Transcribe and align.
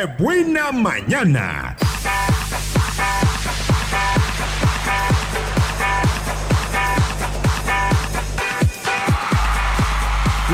¡Qué 0.00 0.06
buena 0.18 0.72
mañana! 0.72 1.76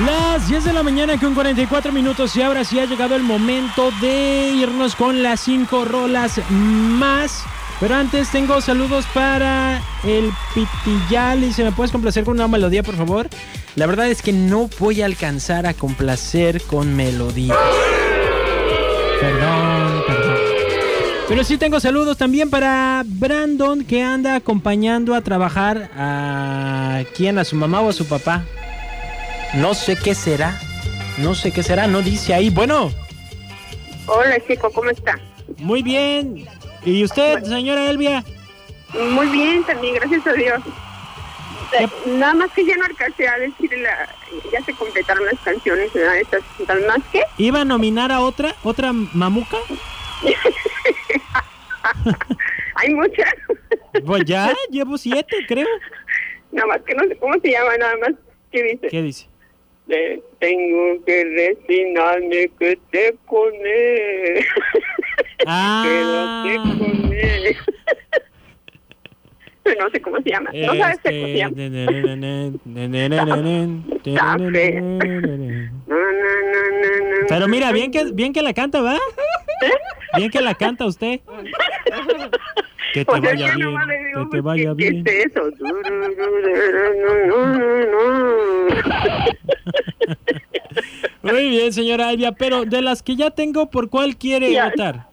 Las 0.04 0.48
10 0.48 0.64
de 0.64 0.72
la 0.72 0.82
mañana 0.82 1.16
con 1.20 1.34
44 1.34 1.92
minutos 1.92 2.34
y 2.34 2.42
ahora 2.42 2.64
sí 2.64 2.80
ha 2.80 2.86
llegado 2.86 3.14
el 3.14 3.22
momento 3.22 3.92
de 4.00 4.50
irnos 4.52 4.96
con 4.96 5.22
las 5.22 5.38
5 5.42 5.84
rolas 5.84 6.40
más. 6.50 7.44
Pero 7.78 7.94
antes 7.94 8.28
tengo 8.30 8.60
saludos 8.60 9.04
para 9.14 9.80
el 10.02 10.32
Pitillal 10.54 11.44
y 11.44 11.52
se 11.52 11.62
me 11.62 11.70
puedes 11.70 11.92
complacer 11.92 12.24
con 12.24 12.34
una 12.34 12.48
melodía 12.48 12.82
por 12.82 12.96
favor. 12.96 13.28
La 13.76 13.86
verdad 13.86 14.08
es 14.08 14.22
que 14.22 14.32
no 14.32 14.68
voy 14.80 15.02
a 15.02 15.06
alcanzar 15.06 15.66
a 15.66 15.74
complacer 15.74 16.62
con 16.62 16.96
melodía. 16.96 17.54
Perdón, 19.20 20.02
perdón. 20.06 20.36
Pero 21.28 21.44
sí 21.44 21.58
tengo 21.58 21.80
saludos 21.80 22.16
también 22.16 22.50
para 22.50 23.02
Brandon 23.04 23.84
que 23.84 24.02
anda 24.02 24.36
acompañando 24.36 25.14
a 25.14 25.22
trabajar 25.22 25.90
a 25.96 27.02
quién, 27.16 27.38
a 27.38 27.44
su 27.44 27.56
mamá 27.56 27.80
o 27.80 27.88
a 27.88 27.92
su 27.92 28.06
papá. 28.06 28.44
No 29.54 29.74
sé 29.74 29.96
qué 29.96 30.14
será. 30.14 30.60
No 31.18 31.34
sé 31.34 31.50
qué 31.50 31.62
será, 31.62 31.86
no 31.86 32.02
dice 32.02 32.34
ahí. 32.34 32.50
Bueno. 32.50 32.90
Hola, 34.06 34.38
chico, 34.46 34.70
¿cómo 34.70 34.90
está? 34.90 35.18
Muy 35.58 35.82
bien. 35.82 36.46
¿Y 36.84 37.02
usted, 37.02 37.42
señora 37.42 37.90
Elvia? 37.90 38.22
Muy 39.10 39.26
bien, 39.28 39.64
también, 39.64 39.94
gracias 39.94 40.26
a 40.26 40.32
Dios. 40.34 40.60
Eh, 41.72 41.88
Nada 42.06 42.34
más 42.34 42.52
que 42.52 42.64
ya 42.64 42.76
no 42.76 42.84
alcancé 42.84 43.28
a 43.28 43.38
decir 43.38 43.70
la... 43.78 44.08
Ya 44.52 44.62
se 44.62 44.72
completaron 44.74 45.26
las 45.26 45.38
canciones, 45.40 45.92
¿verdad? 45.92 46.18
Estas, 46.18 46.42
¿tal 46.66 46.86
más 46.86 46.98
que? 47.12 47.22
¿Iba 47.38 47.62
a 47.62 47.64
nominar 47.64 48.12
a 48.12 48.20
otra? 48.20 48.54
¿Otra 48.62 48.92
mamuca? 48.92 49.58
Hay 52.76 52.94
muchas. 52.94 53.34
Pues 54.04 54.24
ya, 54.24 54.52
llevo 54.70 54.98
siete, 54.98 55.36
creo. 55.46 55.66
Nada 56.52 56.68
más 56.68 56.82
que 56.82 56.94
no 56.94 57.04
sé 57.04 57.16
cómo 57.16 57.34
se 57.40 57.50
llama, 57.50 57.76
nada 57.78 57.96
más. 57.98 58.12
¿Qué 58.52 58.62
dice? 58.62 58.88
¿Qué 58.88 59.02
dice? 59.02 59.28
Tengo 60.40 61.04
que 61.04 61.24
resignarme 61.24 62.50
que 62.58 62.78
te 62.90 63.14
con 63.26 63.52
él. 63.64 64.44
Ah. 65.46 66.44
Quédate 66.44 66.78
con 66.78 67.12
él. 67.12 67.56
No 69.78 69.90
sé 69.90 70.00
cómo 70.00 70.16
se 70.22 70.30
llama. 70.30 70.50
No 70.54 70.74
sabes 70.76 70.96
Este, 70.96 71.10
cómo 71.10 71.26
se 71.26 71.36
llama. 71.36 72.50
Pero 77.28 77.48
mira, 77.48 77.72
bien 77.72 77.90
que, 77.90 78.04
bien 78.12 78.32
que 78.32 78.42
la 78.42 78.52
canta, 78.54 78.80
¿va? 78.80 78.96
Bien 80.16 80.30
que 80.30 80.40
la 80.40 80.54
canta 80.54 80.86
usted. 80.86 81.20
Que 82.92 83.00
te 83.00 83.04
Pues 83.04 83.20
vaya 83.20 83.46
bien, 83.54 83.56
digo, 83.56 83.70
que 83.76 84.20
te 84.20 84.26
pues, 84.30 84.42
vaya 84.42 84.64
¿qué- 84.76 84.90
bien. 84.90 85.04
¿Qué 85.04 85.20
es 85.22 85.26
eso? 85.26 85.42
Muy 91.22 91.48
bien, 91.50 91.72
señora 91.72 92.10
Elvia, 92.12 92.32
pero 92.32 92.64
de 92.64 92.82
las 92.82 93.02
que 93.02 93.16
ya 93.16 93.30
tengo, 93.30 93.68
¿por 93.70 93.90
cuál 93.90 94.16
quiere 94.16 94.52
Ya. 94.52 94.66
votar? 94.70 95.05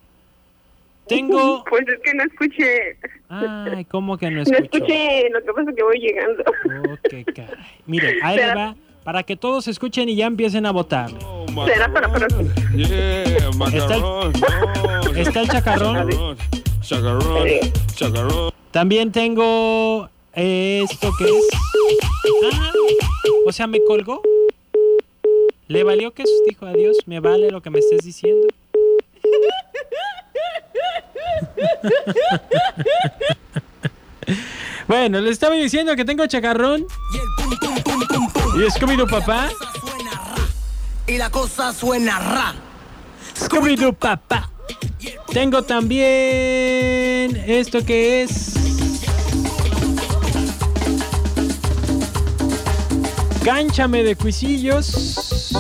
Tengo... 1.08 1.64
Pues 1.70 1.86
es 1.88 2.00
que 2.04 2.14
no 2.14 2.24
escuché. 2.24 2.98
Ay, 3.30 3.86
¿cómo 3.86 4.18
que 4.18 4.30
no 4.30 4.38
No 4.38 4.42
escucho? 4.44 4.64
escuché, 4.64 5.30
lo 5.30 5.42
que 5.42 5.54
pasa 5.54 5.70
es 5.70 5.76
que 5.76 5.84
voy 5.84 6.00
llegando. 6.00 6.44
Oh, 6.90 6.98
qué 7.10 7.26
caray. 7.26 7.66
Mire, 7.86 8.20
ahí 8.24 8.38
va, 8.38 8.76
para 9.04 9.24
que 9.24 9.36
todos 9.36 9.68
escuchen 9.68 10.08
y 10.10 10.16
ya 10.16 10.28
empiecen 10.28 10.66
a 10.66 10.72
votar. 10.72 11.10
Será 11.66 11.92
para 11.92 12.12
para 12.12 12.28
Está 12.28 13.96
el, 13.96 14.04
está 15.18 15.42
el 15.42 15.48
chacarrón. 15.50 16.38
También 18.72 19.12
tengo 19.12 20.10
esto 20.34 21.12
que 21.18 21.26
es... 21.26 21.50
Ah, 22.54 22.72
o 23.46 23.52
sea, 23.52 23.68
me 23.68 23.84
colgó. 23.84 24.22
¿Le 25.68 25.84
valió 25.84 26.12
que 26.12 26.24
dijo 26.48 26.66
adiós? 26.66 26.98
¿Me 27.06 27.20
vale 27.20 27.52
lo 27.52 27.62
que 27.62 27.70
me 27.70 27.80
estés 27.80 28.04
diciendo? 28.04 28.48
Bueno, 34.88 35.20
le 35.20 35.30
estaba 35.30 35.56
diciendo 35.56 35.96
que 35.96 36.06
tengo 36.06 36.26
chacarrón. 36.28 36.86
Y 38.56 38.60
Scooby-Doo 38.72 39.10
papá. 39.10 39.50
Y 41.08 41.18
la 41.18 41.30
cosa 41.30 41.74
suena 41.74 42.20
ra. 42.20 42.54
Scooby-Doo 43.38 43.94
papá. 43.94 44.50
Tengo 45.32 45.64
también 45.64 47.44
esto 47.48 47.84
que 47.84 48.24
es... 48.24 48.54
Gánchame 53.44 54.04
de 54.04 54.16
cuisillos. 54.16 55.52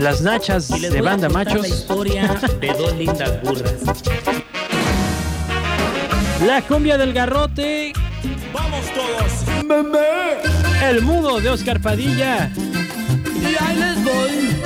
Las 0.00 0.22
nachas 0.22 0.68
de 0.68 1.00
banda 1.00 1.28
machos. 1.28 1.62
la 1.62 1.68
historia 1.68 2.34
de 2.60 2.68
dos 2.68 2.96
lindas 2.96 3.42
burras. 3.42 3.74
La 6.44 6.60
cumbia 6.62 6.98
del 6.98 7.12
garrote. 7.12 7.92
¡Vamos 8.52 8.84
todos! 8.94 9.64
¡Mamá! 9.64 9.98
El 10.82 11.02
mudo 11.02 11.40
de 11.40 11.48
Oscar 11.48 11.80
Padilla. 11.80 12.50
Y 13.40 13.56
ahí 13.62 13.76
les 13.76 14.04
voy. 14.04 14.62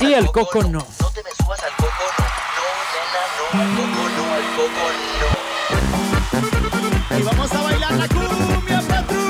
Y 0.00 0.12
el 0.12 0.26
coco 0.26 0.62
no. 0.64 0.86
Y 7.18 7.22
vamos 7.22 7.52
a 7.52 7.62
bailar 7.62 7.92
la 7.92 8.08
cumbia, 8.08 8.82
patrón. 8.82 9.22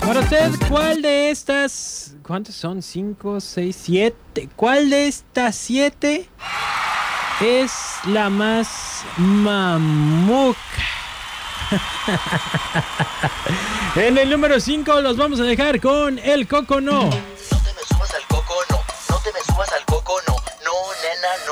Para 0.00 0.20
usted, 0.20 0.50
¿cuál 0.68 1.02
de 1.02 1.30
estas... 1.30 2.01
¿Cuántas 2.32 2.54
son? 2.54 2.80
¿Cinco, 2.80 3.42
seis, 3.42 3.76
siete? 3.78 4.48
¿Cuál 4.56 4.88
de 4.88 5.06
estas 5.06 5.54
siete 5.54 6.30
es 7.42 7.72
la 8.06 8.30
más 8.30 9.04
mamuca? 9.18 10.58
en 13.96 14.16
el 14.16 14.30
número 14.30 14.58
5 14.58 15.02
los 15.02 15.18
vamos 15.18 15.40
a 15.40 15.42
dejar 15.42 15.78
con 15.78 16.18
el 16.20 16.48
coco 16.48 16.80
no. 16.80 17.10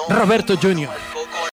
Roberto 0.09 0.57
Jr. 0.57 0.89